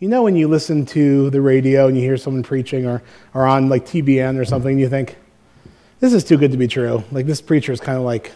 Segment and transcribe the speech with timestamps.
[0.00, 3.02] You know when you listen to the radio and you hear someone preaching or,
[3.34, 5.16] or on like TBN or something, you think,
[6.00, 7.04] this is too good to be true.
[7.12, 8.32] Like this preacher is kind of like,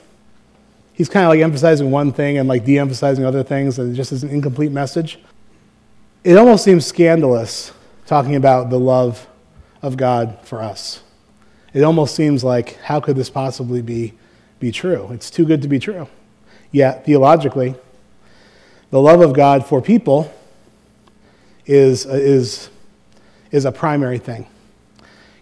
[0.92, 4.12] he's kind of like emphasizing one thing and like de-emphasizing other things and it just
[4.12, 5.18] is an incomplete message.
[6.22, 7.72] It almost seems scandalous
[8.04, 9.26] talking about the love
[9.80, 11.02] of God for us.
[11.72, 14.12] It almost seems like, how could this possibly be,
[14.60, 15.08] be true?
[15.12, 16.08] It's too good to be true.
[16.72, 17.74] Yet, theologically,
[18.90, 20.30] the love of God for people
[21.66, 22.68] is, is,
[23.50, 24.46] is a primary thing.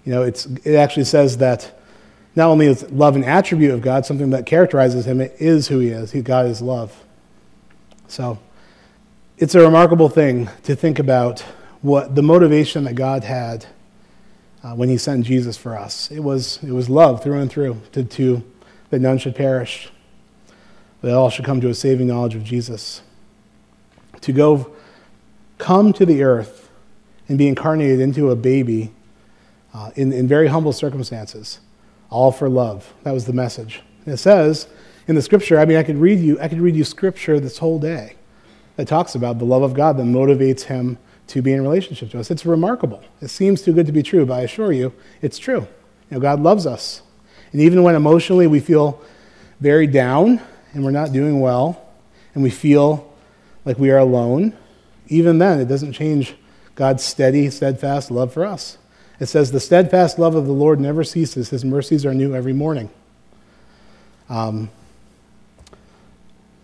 [0.04, 1.78] You know, it's, it actually says that
[2.34, 5.78] not only is love an attribute of God, something that characterizes him, it is who
[5.78, 6.12] he is.
[6.12, 7.04] He, God is love.
[8.08, 8.38] So
[9.38, 11.40] it's a remarkable thing to think about
[11.82, 13.66] what the motivation that God had
[14.62, 16.10] uh, when he sent Jesus for us.
[16.10, 18.42] It was, it was love through and through, to, to,
[18.90, 19.90] that none should perish,
[21.00, 23.02] that all should come to a saving knowledge of Jesus.
[24.20, 24.72] To go
[25.62, 26.68] come to the earth
[27.28, 28.92] and be incarnated into a baby
[29.72, 31.60] uh, in, in very humble circumstances
[32.10, 32.92] all for love.
[33.04, 33.80] That was the message.
[34.04, 34.66] And it says
[35.06, 37.58] in the scripture, I mean, I could read you, I could read you scripture this
[37.58, 38.16] whole day
[38.76, 42.18] that talks about the love of God that motivates him to be in relationship to
[42.18, 42.30] us.
[42.30, 43.02] It's remarkable.
[43.20, 45.60] It seems too good to be true, but I assure you, it's true.
[46.10, 47.02] You know, God loves us.
[47.52, 49.00] And even when emotionally we feel
[49.60, 50.40] very down
[50.74, 51.88] and we're not doing well,
[52.34, 53.14] and we feel
[53.64, 54.56] like we are alone,
[55.12, 56.34] even then, it doesn't change
[56.74, 58.78] God's steady, steadfast love for us.
[59.20, 62.52] It says, The steadfast love of the Lord never ceases, His mercies are new every
[62.52, 62.90] morning.
[64.28, 64.70] Um,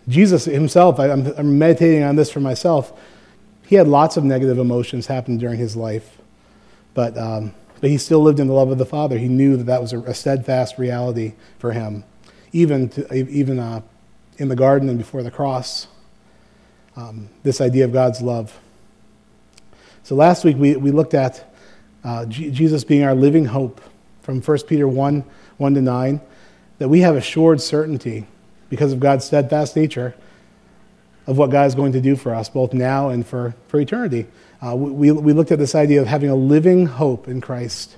[0.07, 2.91] Jesus himself, I, am I'm meditating on this for myself.
[3.67, 6.17] He had lots of negative emotions happen during his life,
[6.95, 9.19] but, um, but he still lived in the love of the Father.
[9.19, 12.03] He knew that that was a, a steadfast reality for him,
[12.51, 13.81] even, to, even uh,
[14.39, 15.87] in the garden and before the cross.
[16.99, 18.59] Um, this idea of God's love.
[20.03, 21.49] So last week we, we looked at
[22.03, 23.79] uh, G- Jesus being our living hope
[24.21, 25.23] from 1 Peter 1
[25.57, 26.21] 1 to 9,
[26.79, 28.27] that we have assured certainty
[28.69, 30.13] because of God's steadfast nature
[31.25, 34.25] of what God is going to do for us, both now and for, for eternity.
[34.61, 37.95] Uh, we, we looked at this idea of having a living hope in Christ,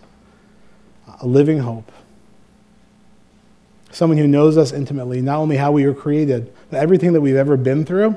[1.22, 1.92] a living hope.
[3.90, 7.36] Someone who knows us intimately, not only how we were created, but everything that we've
[7.36, 8.16] ever been through,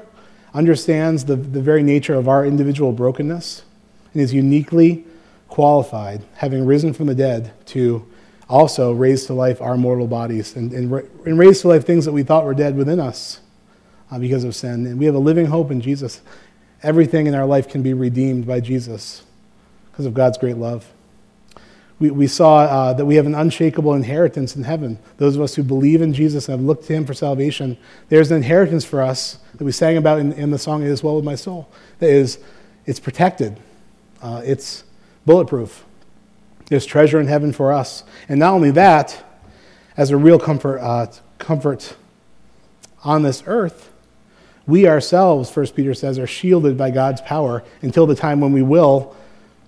[0.54, 3.64] understands the, the very nature of our individual brokenness,
[4.12, 5.04] and is uniquely
[5.48, 8.06] qualified, having risen from the dead, to
[8.48, 10.92] also raise to life our mortal bodies and, and,
[11.24, 13.40] and raise to life things that we thought were dead within us
[14.10, 14.86] uh, because of sin.
[14.86, 16.20] And we have a living hope in Jesus.
[16.82, 19.22] Everything in our life can be redeemed by Jesus
[19.90, 20.86] because of God's great love.
[22.04, 24.98] We, we saw uh, that we have an unshakable inheritance in heaven.
[25.16, 27.78] Those of us who believe in Jesus and have looked to Him for salvation,
[28.10, 31.02] there's an inheritance for us that we sang about in, in the song "It Is
[31.02, 31.66] Well with My Soul."
[32.00, 32.40] That is,
[32.84, 33.58] it's protected.
[34.20, 34.84] Uh, it's
[35.24, 35.86] bulletproof.
[36.66, 38.04] There's treasure in heaven for us.
[38.28, 39.24] And not only that,
[39.96, 41.06] as a real comfort, uh,
[41.38, 41.96] comfort
[43.02, 43.90] on this earth,
[44.66, 48.62] we ourselves, First Peter says, are shielded by God's power until the time when we
[48.62, 49.16] will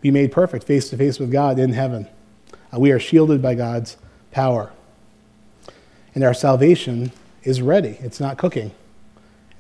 [0.03, 2.07] be made perfect, face to face with God in heaven.
[2.79, 3.97] We are shielded by God's
[4.31, 4.73] power.
[6.15, 7.99] And our salvation is ready.
[8.01, 8.73] It's not cooking,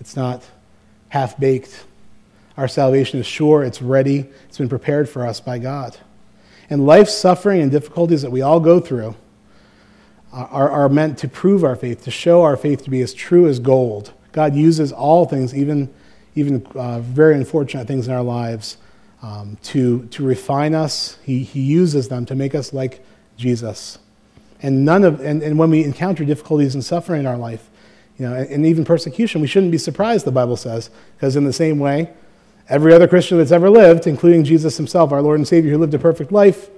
[0.00, 0.44] it's not
[1.09, 1.84] half baked
[2.56, 5.97] our salvation is sure, it's ready, it's been prepared for us by God.
[6.71, 9.15] And life's suffering and difficulties that we all go through
[10.32, 13.47] are, are meant to prove our faith, to show our faith to be as true
[13.47, 14.12] as gold.
[14.32, 15.93] God uses all things, even,
[16.34, 18.78] even uh, very unfortunate things in our lives,
[19.22, 21.19] um, to, to refine us.
[21.25, 23.04] He, he uses them to make us like
[23.37, 23.99] Jesus.
[24.62, 27.69] And, none of, and, and when we encounter difficulties and suffering in our life,
[28.19, 31.44] you know, and, and even persecution, we shouldn't be surprised, the Bible says, because in
[31.44, 32.10] the same way,
[32.69, 35.94] Every other Christian that's ever lived, including Jesus himself, our Lord and Savior, who lived
[35.94, 36.69] a perfect life,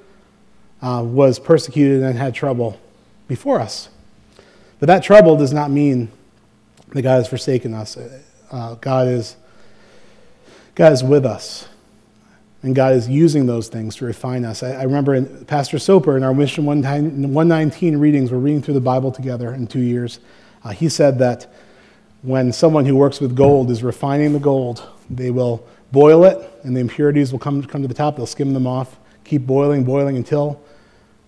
[0.83, 2.79] uh, was persecuted and had trouble
[3.27, 3.89] before us.
[4.81, 6.11] But that trouble does not mean
[6.91, 7.97] that God has forsaken us.
[8.51, 9.37] Uh, God, is,
[10.75, 11.67] God is with us.
[12.63, 14.63] And God is using those things to refine us.
[14.63, 18.81] I, I remember in, Pastor Soper in our Mission 119 readings, we're reading through the
[18.81, 20.19] Bible together in two years.
[20.65, 21.53] Uh, he said that
[22.23, 26.77] when someone who works with gold is refining the gold, they will boil it, and
[26.77, 28.17] the impurities will come, come to the top.
[28.17, 30.61] They'll skim them off, keep boiling, boiling until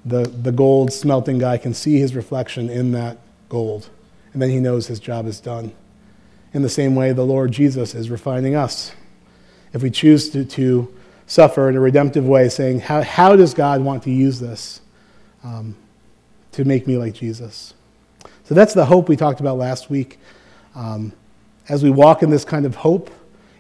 [0.05, 3.19] the, the gold smelting guy can see his reflection in that
[3.49, 3.89] gold.
[4.33, 5.73] And then he knows his job is done.
[6.53, 8.93] In the same way, the Lord Jesus is refining us.
[9.73, 10.93] If we choose to, to
[11.31, 14.81] suffer in a redemptive way, saying, How, how does God want to use this
[15.45, 15.77] um,
[16.53, 17.73] to make me like Jesus?
[18.45, 20.19] So that's the hope we talked about last week.
[20.75, 21.13] Um,
[21.69, 23.11] as we walk in this kind of hope,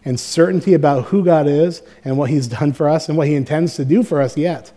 [0.04, 3.34] and certainty about who God is and what He's done for us and what He
[3.34, 4.72] intends to do for us yet,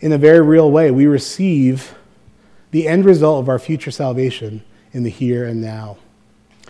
[0.00, 1.94] in a very real way, we receive
[2.70, 5.98] the end result of our future salvation in the here and now.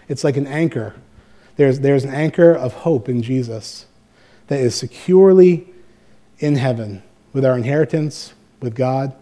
[0.08, 0.94] It's like an anchor.
[1.56, 3.86] There's, there's an anchor of hope in Jesus
[4.48, 5.66] that is securely
[6.38, 7.02] in heaven
[7.32, 9.14] with our inheritance with God.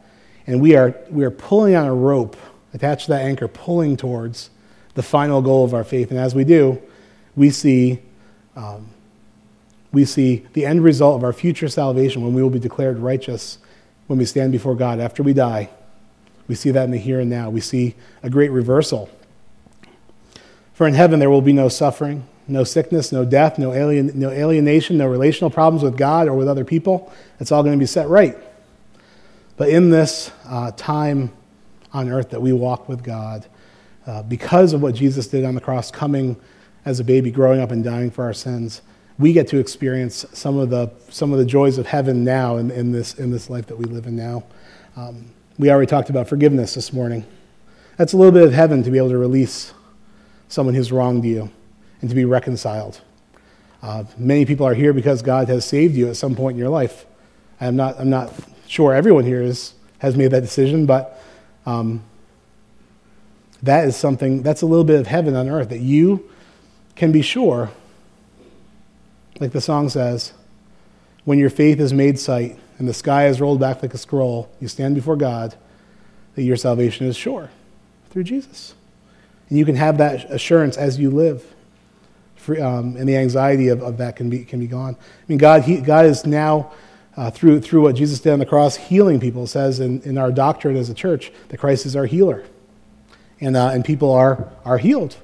[0.46, 2.36] And we are, we are pulling on a rope
[2.72, 4.50] attached to that anchor, pulling towards
[4.94, 6.10] the final goal of our faith.
[6.10, 6.80] And as we do,
[7.36, 8.00] we see,
[8.56, 8.88] um,
[9.92, 13.58] we see the end result of our future salvation when we will be declared righteous
[14.06, 15.70] when we stand before God after we die.
[16.46, 17.48] We see that in the here and now.
[17.48, 19.08] We see a great reversal.
[20.74, 24.30] For in heaven there will be no suffering, no sickness, no death, no, alien, no
[24.30, 27.12] alienation, no relational problems with God or with other people.
[27.40, 28.36] It's all going to be set right.
[29.56, 31.32] But in this uh, time
[31.92, 33.46] on earth that we walk with God,
[34.06, 36.36] uh, because of what Jesus did on the cross, coming
[36.84, 38.82] as a baby, growing up and dying for our sins,
[39.18, 42.70] we get to experience some of the, some of the joys of heaven now in,
[42.70, 44.44] in, this, in this life that we live in now.
[44.96, 45.26] Um,
[45.56, 47.24] we already talked about forgiveness this morning.
[47.96, 49.72] That's a little bit of heaven to be able to release
[50.48, 51.50] someone who's wronged you
[52.04, 53.00] and to be reconciled.
[53.82, 56.68] Uh, many people are here because God has saved you at some point in your
[56.68, 57.06] life.
[57.62, 58.30] I'm not, I'm not
[58.66, 61.18] sure everyone here is, has made that decision, but
[61.64, 62.02] um,
[63.62, 66.28] that is something, that's a little bit of heaven on earth that you
[66.94, 67.70] can be sure,
[69.40, 70.34] like the song says,
[71.24, 74.50] when your faith is made sight and the sky is rolled back like a scroll,
[74.60, 75.54] you stand before God,
[76.34, 77.48] that your salvation is sure
[78.10, 78.74] through Jesus.
[79.48, 81.53] And you can have that assurance as you live.
[82.44, 84.94] Free, um, and the anxiety of, of that can be, can be gone.
[85.00, 86.72] I mean, God, he, God is now,
[87.16, 89.46] uh, through, through what Jesus did on the cross, healing people.
[89.46, 92.44] Says in, in our doctrine as a church that Christ is our healer.
[93.40, 95.16] And, uh, and people are, are healed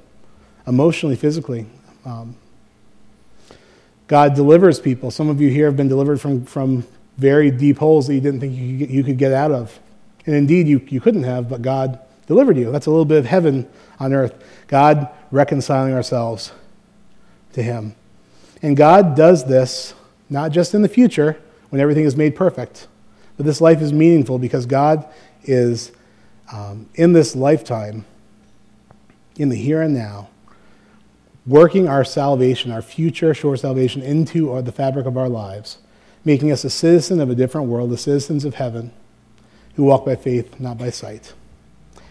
[0.65, 1.67] emotionally, physically.
[2.05, 2.35] Um,
[4.07, 5.11] God delivers people.
[5.11, 6.85] Some of you here have been delivered from, from
[7.17, 9.79] very deep holes that you didn't think you could, you could get out of.
[10.25, 12.71] And indeed, you, you couldn't have, but God delivered you.
[12.71, 13.69] That's a little bit of heaven
[13.99, 14.43] on earth.
[14.67, 16.51] God reconciling ourselves
[17.53, 17.95] to Him.
[18.61, 19.93] And God does this
[20.29, 21.39] not just in the future
[21.69, 22.87] when everything is made perfect,
[23.37, 25.07] but this life is meaningful because God
[25.43, 25.91] is
[26.51, 28.05] um, in this lifetime,
[29.35, 30.29] in the here and now,
[31.45, 35.79] working our salvation, our future sure salvation, into the fabric of our lives,
[36.23, 38.91] making us a citizen of a different world, the citizens of heaven
[39.75, 41.33] who walk by faith, not by sight.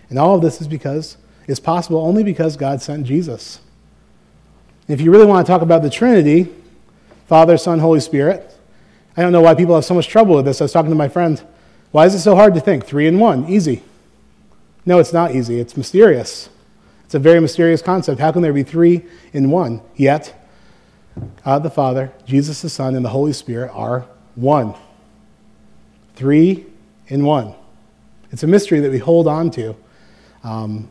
[0.08, 1.16] And all of this is because
[1.46, 3.60] it's possible only because God sent Jesus.
[4.90, 6.48] If you really want to talk about the Trinity,
[7.26, 8.52] Father, Son, Holy Spirit,
[9.16, 10.60] I don't know why people have so much trouble with this.
[10.60, 11.40] I was talking to my friend.
[11.92, 12.86] Why is it so hard to think?
[12.86, 13.82] Three in one, easy.
[14.84, 15.60] No, it's not easy.
[15.60, 16.48] It's mysterious.
[17.04, 18.20] It's a very mysterious concept.
[18.20, 19.80] How can there be three in one?
[19.94, 20.34] Yet,
[21.44, 24.74] God the Father, Jesus the Son, and the Holy Spirit are one.
[26.16, 26.66] Three
[27.06, 27.54] in one.
[28.32, 29.76] It's a mystery that we hold on to
[30.42, 30.88] um,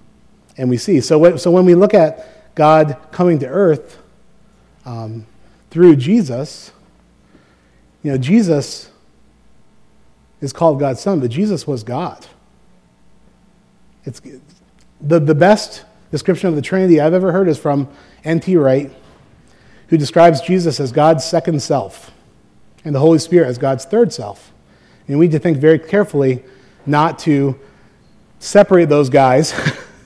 [0.57, 1.01] and we see.
[1.01, 3.99] So, so when we look at God coming to earth
[4.85, 5.25] um,
[5.69, 6.73] through Jesus,
[8.03, 8.91] you know, Jesus
[10.41, 12.27] is called God's Son, but Jesus was God.
[14.03, 14.19] It's,
[14.99, 17.87] the, the best description of the Trinity I've ever heard is from
[18.25, 18.57] N.T.
[18.57, 18.91] Wright,
[19.87, 22.11] who describes Jesus as God's second self
[22.83, 24.51] and the Holy Spirit as God's third self.
[25.07, 26.43] And we need to think very carefully
[26.85, 27.57] not to
[28.39, 29.53] separate those guys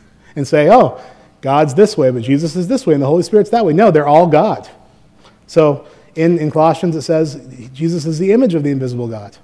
[0.35, 1.01] and say, oh,
[1.43, 3.73] God's this way, but Jesus is this way, and the Holy Spirit's that way.
[3.73, 4.69] No, they're all God.
[5.45, 5.85] So
[6.15, 9.35] in, in Colossians, it says Jesus is the image of the invisible God.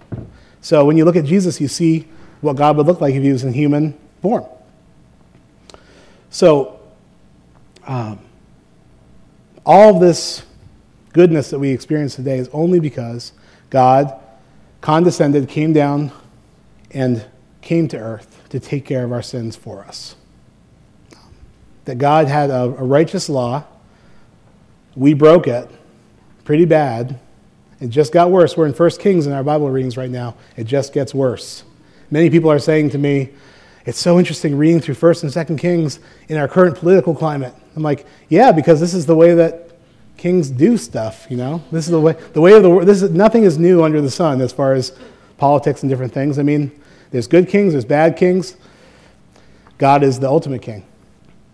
[0.61, 2.07] So when you look at Jesus, you see
[2.39, 4.45] what God would look like if he was in human form.
[6.29, 6.79] So,
[7.85, 8.19] um,
[9.65, 10.43] all of this
[11.11, 13.33] goodness that we experience today is only because
[13.69, 14.17] God
[14.79, 16.13] condescended, came down,
[16.91, 17.25] and
[17.61, 20.15] came to earth to take care of our sins for us.
[21.89, 23.63] That God had a, a righteous law,
[24.95, 25.67] we broke it
[26.45, 27.19] pretty bad.
[27.79, 28.55] It just got worse.
[28.55, 30.35] We're in 1 Kings in our Bible readings right now.
[30.55, 31.63] It just gets worse.
[32.11, 33.29] Many people are saying to me,
[33.87, 37.55] it's so interesting reading through 1st and 2nd Kings in our current political climate.
[37.75, 39.71] I'm like, yeah, because this is the way that
[40.15, 41.63] kings do stuff, you know?
[41.71, 42.87] This is the way, the way of the world.
[42.87, 44.95] This is, nothing is new under the sun as far as
[45.37, 46.37] politics and different things.
[46.37, 46.71] I mean,
[47.09, 48.57] there's good kings, there's bad kings.
[49.79, 50.85] God is the ultimate king.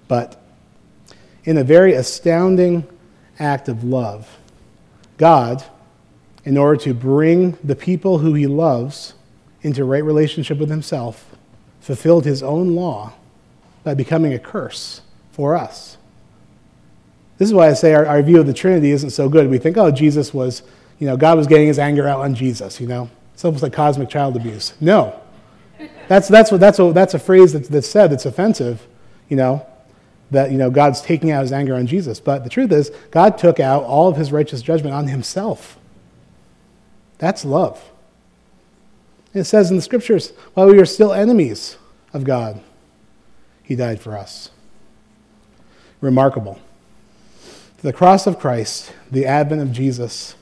[0.08, 0.42] But
[1.44, 2.88] in a very astounding
[3.40, 4.38] act of love,
[5.18, 5.64] God,
[6.44, 9.14] in order to bring the people who he loves
[9.62, 11.36] into right relationship with himself,
[11.82, 13.14] fulfilled his own law
[13.84, 15.98] by becoming a curse for us.
[17.38, 19.50] This is why I say our, our view of the Trinity isn't so good.
[19.50, 20.64] We think, oh, Jesus was,
[21.00, 23.10] you know, God was getting his anger out on Jesus, you know?
[23.34, 24.74] It's almost like cosmic child abuse.
[24.80, 25.20] No.
[26.08, 28.88] That's, that's, what, that's, a, that's a phrase that's, that's said that's offensive,
[29.28, 29.66] you know,
[30.32, 32.20] that, you know, God's taking out his anger on Jesus.
[32.20, 35.77] But the truth is, God took out all of his righteous judgment on himself.
[37.17, 37.91] That's love.
[39.34, 41.77] It says in the scriptures, while we are still enemies
[42.13, 42.62] of God,
[43.63, 44.51] he died for us.
[46.01, 46.60] Remarkable.
[47.82, 50.36] The cross of Christ, the advent of Jesus,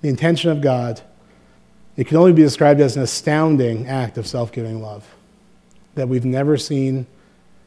[0.00, 1.02] the intention of God,
[1.96, 5.14] it can only be described as an astounding act of self giving love
[5.94, 7.06] that we've never seen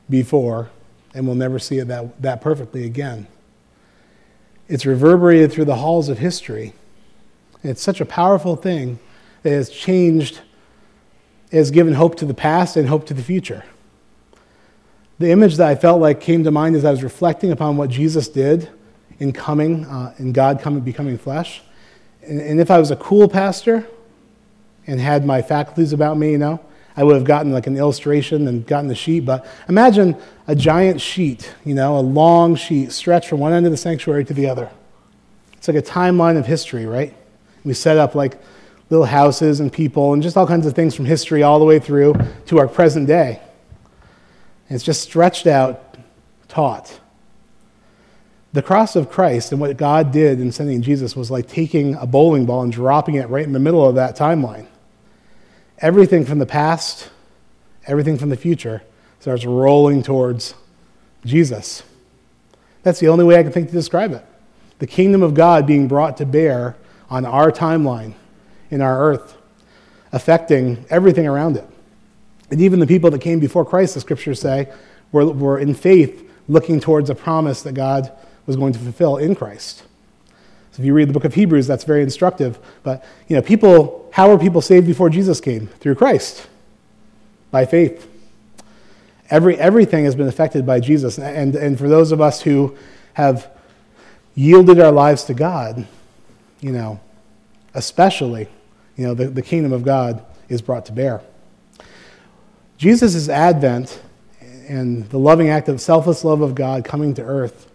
[0.09, 0.69] before
[1.19, 3.27] and we'll never see it that, that perfectly again.
[4.69, 6.71] It's reverberated through the halls of history.
[7.61, 8.99] It's such a powerful thing
[9.43, 10.39] that has changed,
[11.51, 13.65] has given hope to the past and hope to the future.
[15.17, 17.89] The image that I felt like came to mind as I was reflecting upon what
[17.89, 18.69] Jesus did
[19.19, 21.61] in coming, uh, in God coming, becoming flesh.
[22.21, 23.85] And, and if I was a cool pastor
[24.87, 26.61] and had my faculties about me, you know,
[26.97, 29.21] I would have gotten like an illustration and gotten the sheet.
[29.21, 30.17] But imagine
[30.47, 34.25] a giant sheet, you know, a long sheet stretched from one end of the sanctuary
[34.25, 34.69] to the other.
[35.53, 37.13] It's like a timeline of history, right?
[37.63, 38.39] We set up like
[38.89, 41.79] little houses and people and just all kinds of things from history all the way
[41.79, 42.15] through
[42.47, 43.41] to our present day.
[44.67, 45.97] And it's just stretched out,
[46.47, 46.99] taut.
[48.51, 52.07] The cross of Christ and what God did in sending Jesus was like taking a
[52.07, 54.65] bowling ball and dropping it right in the middle of that timeline.
[55.79, 57.09] Everything from the past,
[57.87, 58.83] everything from the future
[59.19, 60.53] starts rolling towards
[61.25, 61.83] Jesus.
[62.83, 64.25] That's the only way I can think to describe it.
[64.79, 66.75] The kingdom of God being brought to bear
[67.09, 68.13] on our timeline
[68.69, 69.35] in our earth,
[70.11, 71.67] affecting everything around it.
[72.51, 74.71] And even the people that came before Christ, the scriptures say,
[75.11, 78.11] were, were in faith looking towards a promise that God
[78.45, 79.83] was going to fulfill in Christ.
[80.79, 82.57] If you read the book of Hebrews, that's very instructive.
[82.83, 85.67] But, you know, people, how were people saved before Jesus came?
[85.67, 86.47] Through Christ,
[87.51, 88.09] by faith.
[89.29, 91.19] Every, everything has been affected by Jesus.
[91.19, 92.77] And, and for those of us who
[93.15, 93.51] have
[94.35, 95.85] yielded our lives to God,
[96.61, 97.01] you know,
[97.73, 98.47] especially,
[98.95, 101.21] you know, the, the kingdom of God is brought to bear.
[102.77, 104.01] Jesus' advent
[104.69, 107.69] and the loving act of selfless love of God coming to earth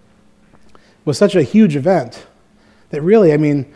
[1.04, 2.26] was such a huge event
[2.94, 3.66] that really, I mean,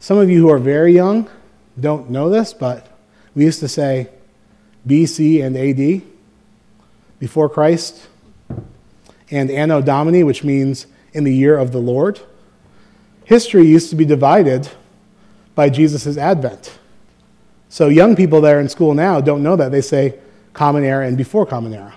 [0.00, 1.30] some of you who are very young
[1.78, 2.88] don't know this, but
[3.34, 4.08] we used to say
[4.86, 6.02] BC and AD,
[7.20, 8.08] before Christ,
[9.30, 12.20] and Anno Domini, which means in the year of the Lord.
[13.24, 14.68] History used to be divided
[15.54, 16.76] by Jesus' advent.
[17.68, 19.70] So young people there in school now don't know that.
[19.70, 20.18] They say
[20.52, 21.94] Common Era and before Common Era.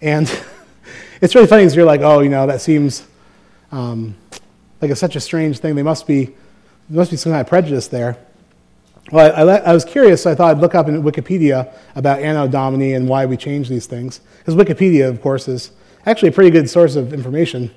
[0.00, 0.26] And
[1.20, 3.06] it's really funny because you're like, oh, you know, that seems
[3.70, 4.16] um,
[4.80, 5.74] like it's such a strange thing.
[5.74, 8.16] They must be, there must be some kind of prejudice there.
[9.12, 12.20] Well, I, I, I, was curious, so I thought I'd look up in Wikipedia about
[12.20, 14.20] Anno Domini and why we change these things.
[14.38, 15.72] Because Wikipedia, of course, is
[16.06, 17.70] actually a pretty good source of information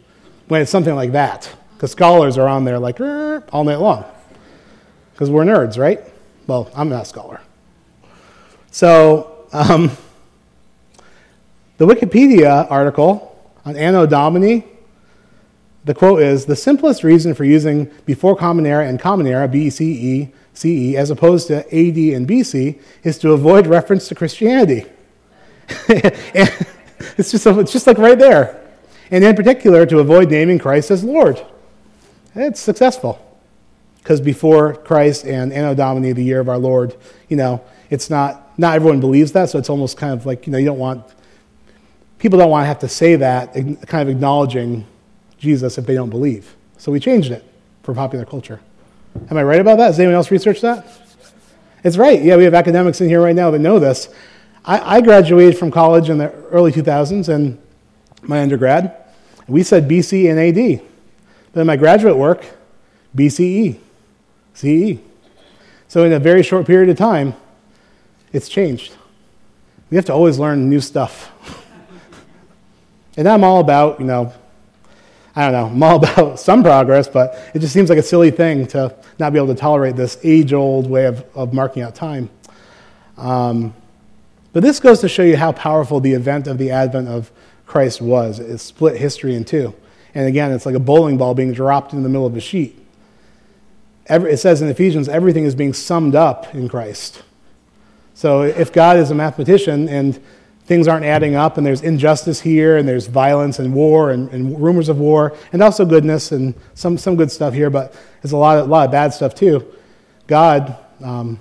[0.47, 1.53] when it's something like that.
[1.73, 4.05] Because scholars are on there like all night long.
[5.13, 6.01] Because we're nerds, right?
[6.47, 7.41] Well, I'm not a scholar.
[8.71, 9.91] So um,
[11.77, 13.29] the Wikipedia article
[13.65, 14.65] on Anno Domini,
[15.85, 20.31] the quote is The simplest reason for using before Common Era and Common Era, BCE,
[20.53, 24.85] CE, as opposed to AD and BC, is to avoid reference to Christianity.
[25.87, 28.61] it's, just, it's just like right there.
[29.11, 31.43] And in particular, to avoid naming Christ as Lord.
[32.35, 33.19] It's successful.
[33.97, 36.95] Because before Christ and Anno Domini, the year of our Lord,
[37.29, 40.51] you know, it's not, not everyone believes that, so it's almost kind of like, you
[40.51, 41.05] know, you don't want,
[42.19, 44.85] people don't want to have to say that, kind of acknowledging
[45.43, 46.55] Jesus if they don't believe.
[46.77, 47.43] So we changed it
[47.83, 48.59] for popular culture.
[49.29, 49.87] Am I right about that?
[49.87, 50.87] Has anyone else researched that?
[51.83, 52.21] It's right.
[52.21, 54.09] Yeah, we have academics in here right now that know this.
[54.65, 57.61] I, I graduated from college in the early 2000s and
[58.21, 58.95] my undergrad.
[59.47, 60.81] We said BC and AD.
[61.51, 62.45] But in my graduate work,
[63.15, 63.77] BCE,
[64.53, 64.99] CE.
[65.89, 67.35] So in a very short period of time,
[68.31, 68.95] it's changed.
[69.91, 71.31] We have to always learn new stuff.
[73.17, 74.33] and I'm all about, you know,
[75.35, 78.31] I don't know, I'm all about some progress, but it just seems like a silly
[78.31, 81.95] thing to not be able to tolerate this age old way of, of marking out
[81.95, 82.29] time.
[83.17, 83.73] Um,
[84.53, 87.31] but this goes to show you how powerful the event of the advent of
[87.65, 88.39] Christ was.
[88.39, 89.73] It split history in two.
[90.13, 92.79] And again, it's like a bowling ball being dropped in the middle of a sheet.
[94.05, 97.23] Every, it says in Ephesians, everything is being summed up in Christ.
[98.13, 100.21] So if God is a mathematician and
[100.65, 104.61] things aren't adding up and there's injustice here and there's violence and war and, and
[104.61, 108.37] rumors of war and also goodness and some, some good stuff here, but there's a
[108.37, 109.65] lot, of, a lot of bad stuff too.
[110.27, 111.39] God um,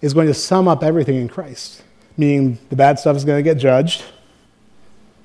[0.00, 1.82] is going to sum up everything in Christ,
[2.16, 4.04] meaning the bad stuff is going to get judged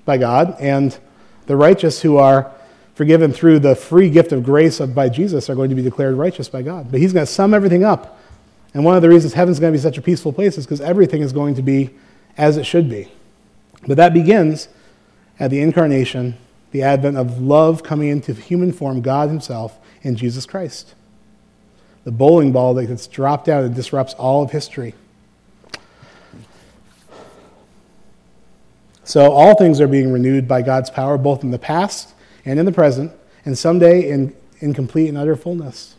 [0.05, 0.97] by God, and
[1.45, 2.51] the righteous who are
[2.95, 6.15] forgiven through the free gift of grace of, by Jesus are going to be declared
[6.15, 6.89] righteous by God.
[6.89, 8.19] But He's going to sum everything up.
[8.73, 10.81] And one of the reasons heaven's going to be such a peaceful place is because
[10.81, 11.91] everything is going to be
[12.37, 13.11] as it should be.
[13.87, 14.69] But that begins
[15.39, 16.37] at the incarnation,
[16.71, 20.93] the advent of love coming into human form, God Himself, in Jesus Christ.
[22.03, 24.93] The bowling ball that gets dropped down and disrupts all of history.
[29.03, 32.13] So all things are being renewed by God's power, both in the past
[32.45, 33.11] and in the present,
[33.45, 35.95] and someday in, in complete and utter fullness.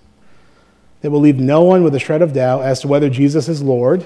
[1.00, 3.62] That will leave no one with a shred of doubt as to whether Jesus is
[3.62, 4.04] Lord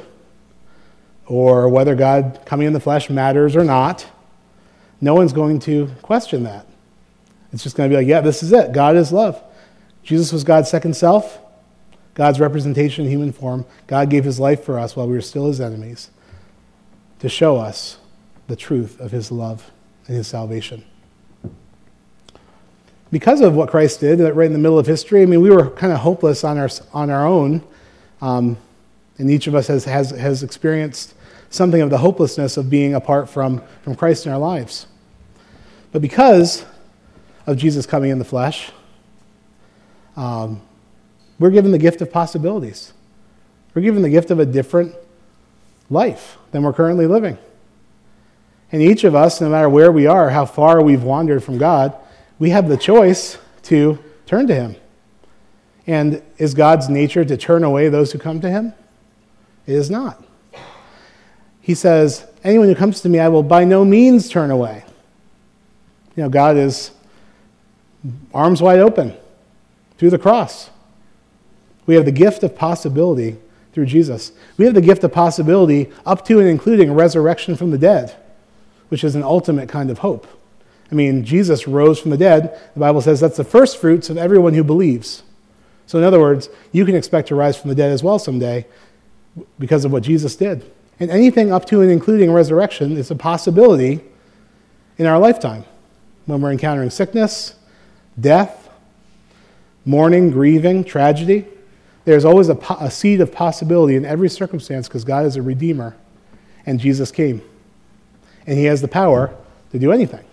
[1.27, 4.07] or whether God coming in the flesh matters or not.
[5.01, 6.67] No one's going to question that.
[7.53, 8.73] It's just going to be like, yeah, this is it.
[8.73, 9.43] God is love.
[10.03, 11.39] Jesus was God's second self,
[12.15, 13.67] God's representation in human form.
[13.87, 16.11] God gave his life for us while we were still his enemies
[17.21, 17.99] to show us
[18.49, 19.71] the truth of his love
[20.07, 20.85] and his salvation.
[23.11, 25.71] Because of what Christ did right in the middle of history, I mean, we were
[25.71, 27.63] kind of hopeless on our, on our own.
[28.23, 28.57] Um,
[29.19, 31.15] and each of us has, has, has experienced
[31.51, 34.87] something of the hopelessness of being apart from, from Christ in our lives.
[35.93, 36.65] But because
[37.47, 38.73] of Jesus coming in the flesh,
[40.17, 40.63] um,
[41.39, 42.93] we're given the gift of possibilities.
[43.75, 44.95] We're given the gift of a different
[45.91, 47.39] life than we're currently living.
[48.71, 51.95] And each of us, no matter where we are, how far we've wandered from God,
[52.39, 54.77] we have the choice to turn to Him.
[55.87, 58.73] And is God's nature to turn away those who come to Him?
[59.67, 60.23] It is not.
[61.61, 64.85] He says, Anyone who comes to me, I will by no means turn away.
[66.17, 66.91] You know, God is
[68.35, 69.17] arms wide open
[69.97, 70.71] through the cross.
[71.87, 73.37] We have the gift of possibility
[73.73, 74.33] through Jesus.
[74.57, 78.15] We have the gift of possibility up to and including resurrection from the dead,
[78.89, 80.27] which is an ultimate kind of hope.
[80.91, 82.61] I mean, Jesus rose from the dead.
[82.75, 85.23] The Bible says that's the first fruits of everyone who believes.
[85.87, 88.67] So, in other words, you can expect to rise from the dead as well someday
[89.59, 90.71] because of what Jesus did.
[91.01, 94.01] And anything up to and including resurrection is a possibility
[94.99, 95.65] in our lifetime
[96.27, 97.55] when we're encountering sickness,
[98.21, 98.71] death,
[99.85, 101.47] mourning, grieving, tragedy.
[102.05, 105.97] There's always a, a seed of possibility in every circumstance because God is a redeemer
[106.67, 107.43] and Jesus came.
[108.47, 109.35] And he has the power
[109.71, 110.25] to do anything.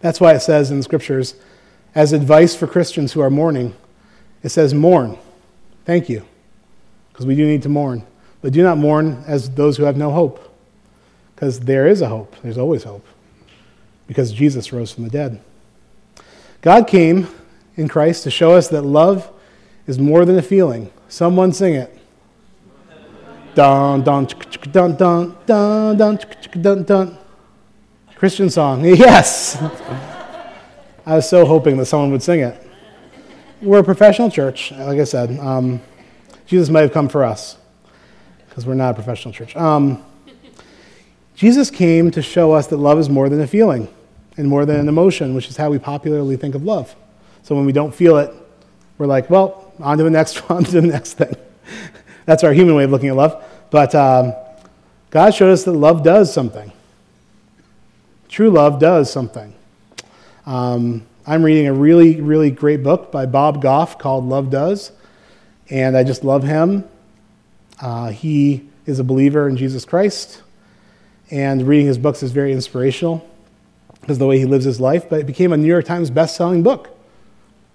[0.00, 1.34] That's why it says in the scriptures,
[1.94, 3.74] as advice for Christians who are mourning,
[4.42, 5.18] it says, mourn.
[5.88, 6.22] Thank you,
[7.10, 8.04] because we do need to mourn.
[8.42, 10.54] But do not mourn as those who have no hope,
[11.34, 12.36] because there is a hope.
[12.42, 13.06] There's always hope,
[14.06, 15.40] because Jesus rose from the dead.
[16.60, 17.26] God came
[17.74, 19.32] in Christ to show us that love
[19.86, 20.92] is more than a feeling.
[21.08, 21.98] Someone sing it.
[23.54, 26.18] Dun, dun, dun, dun, dun, dun,
[26.60, 27.18] dun, dun.
[28.14, 28.84] Christian song.
[28.94, 29.56] Yes.
[31.06, 32.67] I was so hoping that someone would sing it.
[33.60, 35.36] We're a professional church, like I said.
[35.40, 35.80] Um,
[36.46, 37.56] Jesus might have come for us
[38.48, 39.56] because we're not a professional church.
[39.56, 40.04] Um,
[41.34, 43.88] Jesus came to show us that love is more than a feeling
[44.36, 46.94] and more than an emotion, which is how we popularly think of love.
[47.42, 48.32] So when we don't feel it,
[48.96, 51.34] we're like, well, on to the next, on to the next thing.
[52.26, 53.44] That's our human way of looking at love.
[53.70, 54.34] But um,
[55.10, 56.70] God showed us that love does something.
[58.28, 59.52] True love does something.
[60.46, 64.92] Um, I'm reading a really, really great book by Bob Goff called Love Does,
[65.68, 66.88] and I just love him.
[67.82, 70.40] Uh, he is a believer in Jesus Christ,
[71.30, 73.28] and reading his books is very inspirational
[74.00, 75.10] because the way he lives his life.
[75.10, 76.96] But it became a New York Times best-selling book.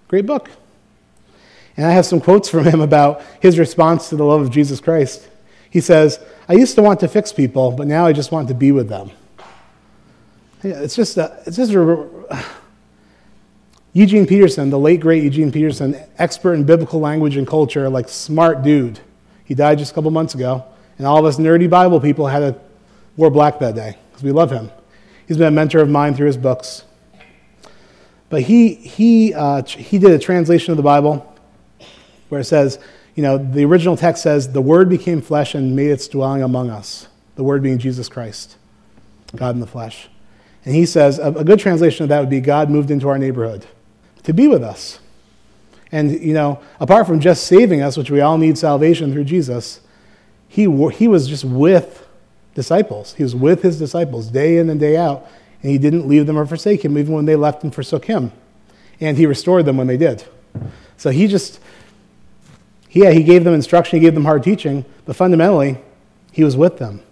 [0.08, 0.50] Great book.
[1.76, 4.80] And I have some quotes from him about his response to the love of Jesus
[4.80, 5.28] Christ.
[5.70, 8.54] He says, I used to want to fix people, but now I just want to
[8.54, 9.12] be with them.
[10.64, 12.44] It's just, a, it's just a,
[13.96, 18.62] Eugene Peterson, the late great Eugene Peterson, expert in biblical language and culture, like smart
[18.62, 18.98] dude.
[19.44, 20.64] He died just a couple months ago,
[20.98, 22.60] and all of us nerdy Bible people had a
[23.16, 24.68] wore black that day because we love him.
[25.28, 26.84] He's been a mentor of mine through his books.
[28.30, 31.32] But he he uh, he did a translation of the Bible
[32.30, 32.80] where it says,
[33.14, 36.68] you know, the original text says, "The Word became flesh and made its dwelling among
[36.68, 38.56] us." The Word being Jesus Christ,
[39.36, 40.08] God in the flesh.
[40.64, 43.18] And he says a, a good translation of that would be, "God moved into our
[43.18, 43.66] neighborhood."
[44.24, 44.98] To be with us.
[45.92, 49.80] And, you know, apart from just saving us, which we all need salvation through Jesus,
[50.48, 52.06] he, he was just with
[52.54, 53.14] disciples.
[53.14, 55.26] He was with his disciples day in and day out,
[55.62, 58.32] and he didn't leave them or forsake him, even when they left and forsook him.
[59.00, 60.24] And he restored them when they did.
[60.96, 61.60] So he just,
[62.90, 65.78] yeah, he gave them instruction, he gave them hard teaching, but fundamentally,
[66.32, 67.02] he was with them.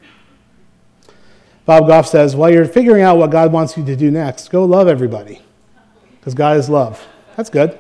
[1.65, 4.65] Bob Goff says, while you're figuring out what God wants you to do next, go
[4.65, 5.41] love everybody,
[6.23, 7.05] because God is love.
[7.37, 7.77] That's good.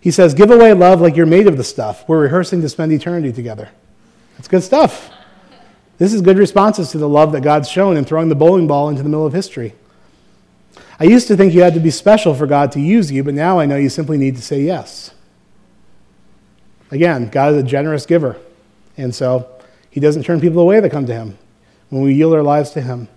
[0.00, 2.06] He says, give away love like you're made of the stuff.
[2.06, 3.70] We're rehearsing to spend eternity together.
[4.36, 5.10] That's good stuff.
[5.96, 8.90] This is good responses to the love that God's shown in throwing the bowling ball
[8.90, 9.74] into the middle of history.
[11.00, 13.32] I used to think you had to be special for God to use you, but
[13.32, 15.14] now I know you simply need to say yes.
[16.90, 18.36] Again, God is a generous giver,
[18.98, 19.48] and so
[19.90, 21.38] He doesn't turn people away that come to Him
[21.88, 23.08] when we yield our lives to Him.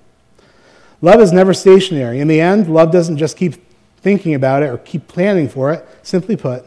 [1.02, 2.20] Love is never stationary.
[2.20, 3.56] In the end, love doesn't just keep
[3.98, 5.88] thinking about it or keep planning for it.
[6.04, 6.66] Simply put,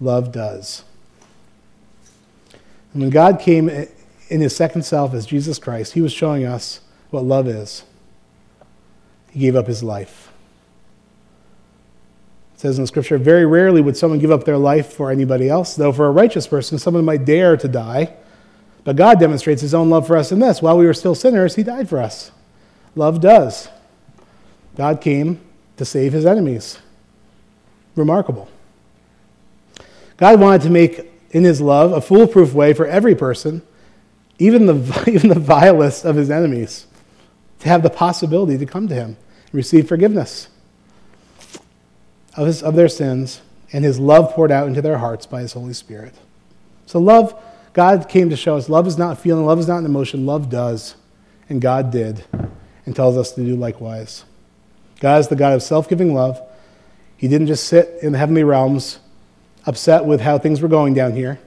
[0.00, 0.84] love does.
[2.92, 6.80] And when God came in his second self as Jesus Christ, he was showing us
[7.10, 7.84] what love is.
[9.30, 10.30] He gave up his life.
[12.54, 15.48] It says in the scripture, very rarely would someone give up their life for anybody
[15.48, 18.14] else, though for a righteous person, someone might dare to die.
[18.84, 20.60] But God demonstrates his own love for us in this.
[20.60, 22.30] While we were still sinners, he died for us.
[22.94, 23.68] Love does.
[24.76, 25.40] God came
[25.76, 26.78] to save his enemies.
[27.96, 28.48] Remarkable.
[30.16, 33.62] God wanted to make, in his love, a foolproof way for every person,
[34.38, 36.86] even the, even the vilest of his enemies,
[37.60, 40.48] to have the possibility to come to him and receive forgiveness
[42.36, 43.40] of, his, of their sins
[43.72, 46.14] and his love poured out into their hearts by his Holy Spirit.
[46.86, 47.34] So, love,
[47.72, 50.50] God came to show us love is not feeling, love is not an emotion, love
[50.50, 50.94] does.
[51.48, 52.24] And God did
[52.84, 54.24] and tells us to do likewise.
[55.00, 56.40] God is the God of self giving love.
[57.16, 58.98] He didn't just sit in the heavenly realms
[59.66, 61.38] upset with how things were going down here,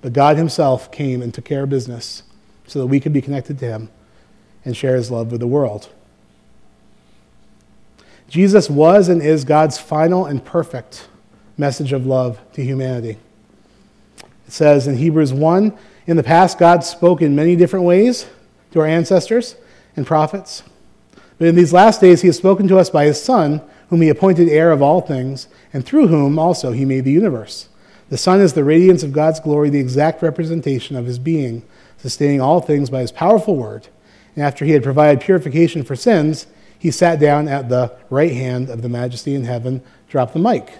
[0.00, 2.22] but God Himself came and took care of business
[2.66, 3.90] so that we could be connected to Him
[4.64, 5.90] and share His love with the world.
[8.28, 11.08] Jesus was and is God's final and perfect
[11.56, 13.18] message of love to humanity.
[14.46, 18.26] It says in Hebrews 1 In the past, God spoke in many different ways
[18.72, 19.56] to our ancestors
[19.96, 20.62] and prophets.
[21.38, 24.08] But in these last days, he has spoken to us by his Son, whom he
[24.08, 27.68] appointed heir of all things, and through whom also he made the universe.
[28.08, 31.62] The Son is the radiance of God's glory, the exact representation of his being,
[31.98, 33.88] sustaining all things by his powerful word.
[34.34, 36.46] And after he had provided purification for sins,
[36.78, 39.82] he sat down at the right hand of the majesty in heaven.
[40.08, 40.78] Drop the mic.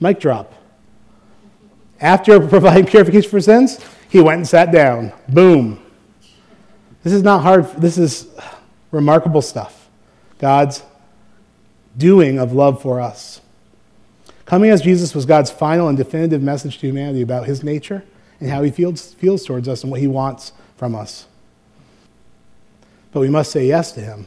[0.00, 0.52] Mic drop.
[2.00, 5.12] After providing purification for sins, he went and sat down.
[5.28, 5.81] Boom.
[7.02, 7.66] This is not hard.
[7.76, 8.28] This is
[8.90, 9.88] remarkable stuff.
[10.38, 10.82] God's
[11.96, 13.40] doing of love for us.
[14.44, 18.04] Coming as Jesus was God's final and definitive message to humanity about his nature
[18.40, 21.26] and how he feels, feels towards us and what he wants from us.
[23.12, 24.26] But we must say yes to him.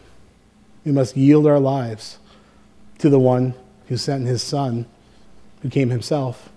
[0.85, 2.19] We must yield our lives
[2.99, 3.55] to the one
[3.87, 4.85] who sent his son,
[5.61, 6.49] who came himself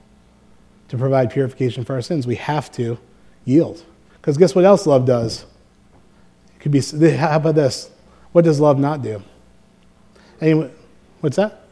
[0.89, 2.27] to provide purification for our sins.
[2.27, 2.99] We have to
[3.45, 3.85] yield.
[4.15, 5.47] Because guess what else love does?
[6.71, 7.91] Be, how about this?
[8.33, 9.23] What does love not do?
[11.21, 11.63] What's that?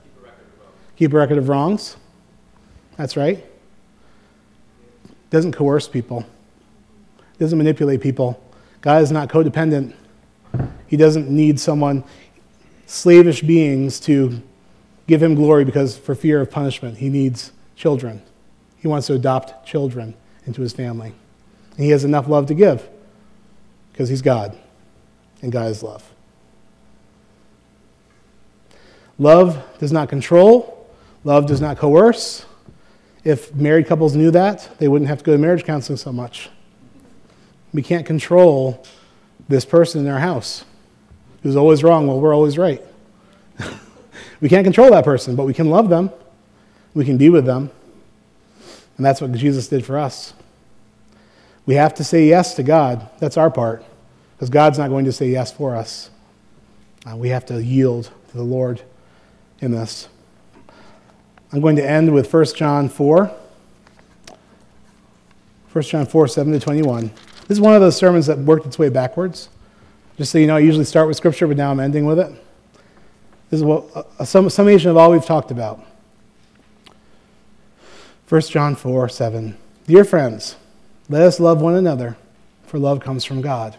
[0.96, 1.96] Keep a record of wrongs.
[2.96, 3.44] That's right.
[5.30, 6.24] Doesn't coerce people.
[7.38, 8.42] Doesn't manipulate people.
[8.80, 9.94] God is not codependent.
[10.86, 12.04] He doesn't need someone,
[12.86, 14.40] slavish beings, to
[15.06, 16.98] give him glory because for fear of punishment.
[16.98, 18.22] He needs children.
[18.78, 20.14] He wants to adopt children
[20.46, 21.12] into his family.
[21.72, 22.88] And he has enough love to give
[23.92, 24.56] because he's God,
[25.42, 26.02] and God is love.
[29.18, 30.88] Love does not control,
[31.24, 32.44] love does not coerce.
[33.24, 36.48] If married couples knew that, they wouldn't have to go to marriage counseling so much.
[37.72, 38.84] We can't control
[39.48, 40.64] this person in our house
[41.42, 42.82] who's always wrong while we're always right.
[44.40, 46.10] we can't control that person, but we can love them,
[46.94, 47.70] we can be with them.
[48.96, 50.32] And that's what Jesus did for us.
[51.66, 53.10] We have to say yes to God.
[53.18, 53.84] That's our part,
[54.36, 56.10] because God's not going to say yes for us.
[57.10, 58.82] Uh, we have to yield to the Lord
[59.60, 60.08] in this.
[61.52, 63.34] I'm going to end with 1 John 4.
[65.72, 67.10] 1 John 4, 7 to 21.
[67.48, 69.48] This is one of those sermons that worked its way backwards.
[70.18, 72.30] Just so you know, I usually start with Scripture, but now I'm ending with it.
[73.50, 75.82] This is what, a summation of all we've talked about.
[78.28, 79.56] 1 John 4, 7.
[79.86, 80.56] Dear friends,
[81.08, 82.16] let us love one another,
[82.66, 83.78] for love comes from God.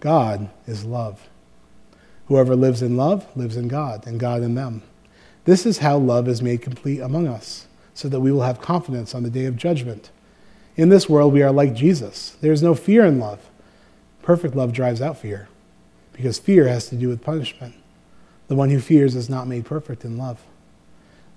[0.00, 1.28] God is love.
[2.26, 4.82] Whoever lives in love lives in God, and God in them.
[5.44, 9.14] This is how love is made complete among us, so that we will have confidence
[9.14, 10.10] on the day of judgment.
[10.76, 12.36] In this world, we are like Jesus.
[12.40, 13.48] There is no fear in love.
[14.22, 15.48] Perfect love drives out fear,
[16.12, 17.74] because fear has to do with punishment.
[18.48, 20.42] The one who fears is not made perfect in love.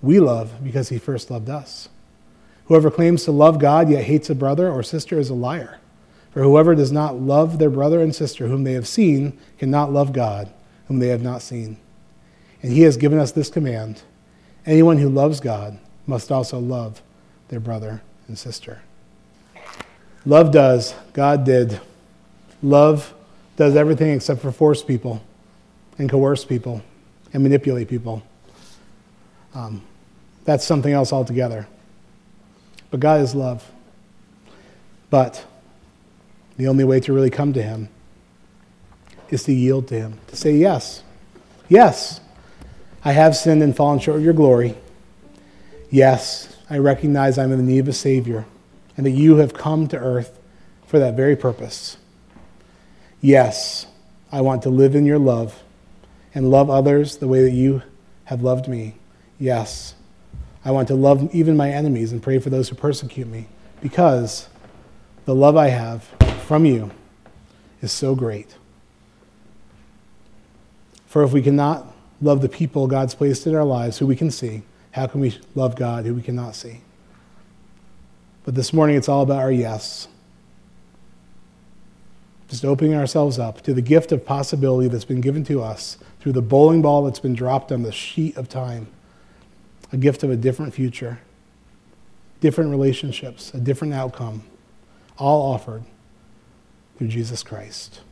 [0.02, 1.88] We love because he first loved us.
[2.66, 5.78] Whoever claims to love God yet hates a brother or sister is a liar.
[6.32, 10.12] For whoever does not love their brother and sister whom they have seen cannot love
[10.12, 10.52] God
[10.86, 11.76] whom they have not seen.
[12.62, 14.02] And he has given us this command
[14.66, 17.02] anyone who loves God must also love
[17.48, 18.82] their brother and sister.
[20.26, 21.80] Love does, God did.
[22.62, 23.14] Love
[23.56, 25.22] does everything except for force people
[25.98, 26.82] and coerce people
[27.32, 28.22] and manipulate people.
[29.54, 29.82] Um,
[30.44, 31.66] that's something else altogether.
[32.90, 33.70] But God is love.
[35.08, 35.44] But
[36.60, 37.88] the only way to really come to Him
[39.30, 41.02] is to yield to Him, to say, Yes,
[41.70, 42.20] yes,
[43.02, 44.76] I have sinned and fallen short of your glory.
[45.88, 48.44] Yes, I recognize I'm in the need of a Savior
[48.96, 50.38] and that you have come to earth
[50.86, 51.96] for that very purpose.
[53.22, 53.86] Yes,
[54.30, 55.62] I want to live in your love
[56.34, 57.82] and love others the way that you
[58.24, 58.96] have loved me.
[59.38, 59.94] Yes,
[60.62, 63.46] I want to love even my enemies and pray for those who persecute me
[63.80, 64.48] because
[65.24, 66.06] the love I have
[66.50, 66.90] from you
[67.80, 68.56] is so great.
[71.06, 71.86] For if we cannot
[72.20, 75.38] love the people God's placed in our lives who we can see, how can we
[75.54, 76.80] love God who we cannot see?
[78.42, 80.08] But this morning it's all about our yes.
[82.48, 86.32] Just opening ourselves up to the gift of possibility that's been given to us through
[86.32, 88.88] the bowling ball that's been dropped on the sheet of time.
[89.92, 91.20] A gift of a different future,
[92.40, 94.42] different relationships, a different outcome,
[95.16, 95.84] all offered
[97.00, 98.02] through Jesus Christ.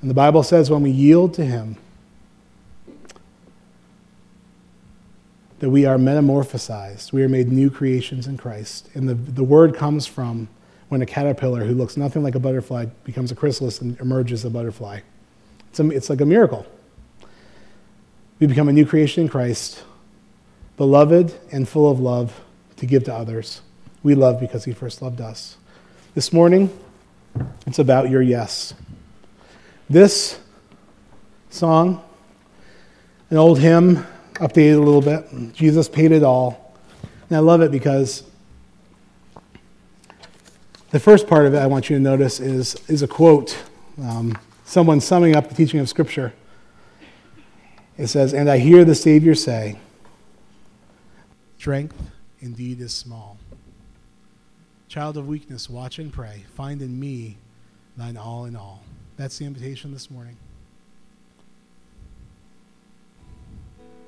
[0.00, 1.76] And the Bible says when we yield to Him,
[5.60, 7.12] that we are metamorphosized.
[7.12, 8.88] We are made new creations in Christ.
[8.94, 10.48] And the, the word comes from
[10.88, 14.50] when a caterpillar who looks nothing like a butterfly becomes a chrysalis and emerges a
[14.50, 14.98] butterfly.
[15.68, 16.66] It's, a, it's like a miracle.
[18.40, 19.84] We become a new creation in Christ,
[20.76, 22.40] beloved and full of love
[22.78, 23.60] to give to others.
[24.02, 25.58] We love because he first loved us.
[26.16, 26.76] This morning,
[27.66, 28.74] it's about your yes.
[29.88, 30.38] This
[31.50, 32.02] song,
[33.30, 35.52] an old hymn updated a little bit.
[35.52, 36.76] Jesus paid it all.
[37.28, 38.24] And I love it because
[40.90, 43.56] the first part of it I want you to notice is, is a quote,
[44.00, 46.32] um, someone summing up the teaching of Scripture.
[47.96, 49.78] It says, And I hear the Savior say,
[51.58, 51.96] Strength
[52.40, 53.39] indeed is small.
[54.90, 56.46] Child of weakness, watch and pray.
[56.56, 57.36] Find in me
[57.96, 58.82] thine all in all.
[59.16, 60.36] That's the invitation this morning.